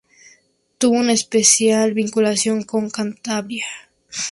[0.79, 3.67] Tuvo una especial vinculación con Cantabria.